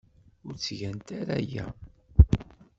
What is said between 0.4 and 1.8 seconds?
Ur ttgent ara aya.